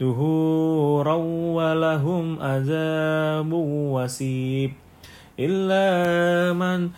دهورا 0.02 1.14
ولهم 1.54 2.42
عذاب 2.42 3.52
وسيب. 3.94 4.72
إلا 5.38 5.86
من 6.52 6.90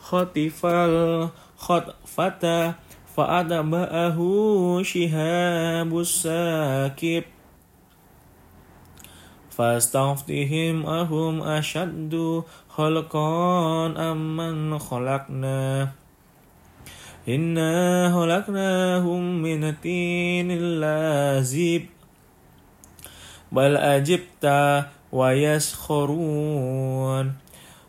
خطف 0.00 0.66
الخطفة 0.66 2.44
فأتبعه 3.16 4.18
شهاب 4.82 5.90
الساكب. 5.98 7.24
فاستفتهم 9.50 10.86
أهم 10.86 11.42
أشد 11.42 12.42
خلقا 12.68 13.86
أم 14.10 14.36
من 14.36 14.78
خلقنا. 14.78 15.88
إنا 17.28 18.10
خلقناهم 18.14 19.42
من 19.42 19.64
التين 19.64 20.50
اللازب 20.50 21.82
بل 23.52 23.76
أجبت 23.76 24.84
ويسخرون 25.12 26.52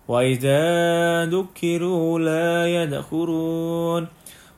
وإذا 0.08 1.26
ذكروا 1.26 2.20
لا 2.20 2.84
يدخرون 2.84 4.08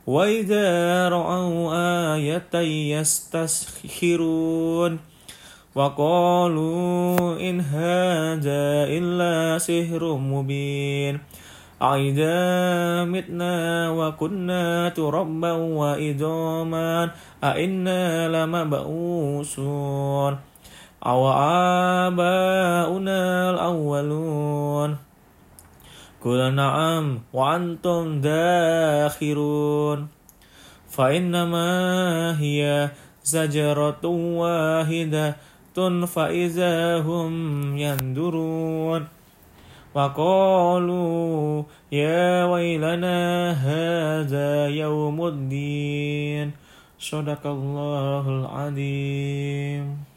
وإذا 0.08 1.09
رأوا 1.09 1.73
آية 2.16 2.56
يستسخرون 3.00 5.00
وقالوا 5.75 7.40
إن 7.50 7.62
هذا 7.62 8.66
إلا 8.97 9.58
سحر 9.58 10.13
مبين 10.13 11.19
أئذا 11.81 13.03
متنا 13.03 13.90
وكنا 13.90 14.90
تربا 14.90 15.52
وإذاما 15.52 17.12
أئنا 17.44 18.46
لمبعوثون 18.46 20.38
أو 21.05 21.29
آباؤنا 22.09 23.49
الأولون 23.49 24.97
قل 26.21 26.53
نعم 26.53 27.19
وأنتم 27.33 28.21
داخرون 28.21 30.07
فإنما 30.89 31.69
هي 32.41 32.89
زجرة 33.23 34.05
واحدة 34.41 35.35
فإذا 36.05 36.99
هم 37.01 37.33
يندرون 37.77 39.07
وقالوا 39.95 41.63
يا 41.91 42.45
ويلنا 42.45 43.51
هذا 43.51 44.67
يوم 44.67 45.27
الدين 45.27 46.51
صدق 46.99 47.47
الله 47.47 48.29
العظيم 48.29 50.15